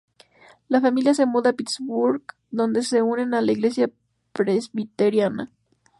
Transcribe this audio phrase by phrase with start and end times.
[0.67, 3.91] La familia se muda a Pittsburgh donde se unen a la Iglesia
[4.33, 5.51] presbiteriana.